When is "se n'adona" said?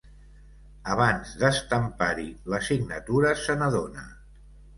3.45-4.09